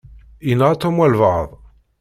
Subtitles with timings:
[0.47, 1.49] Yenɣa Tom walebɛaḍ.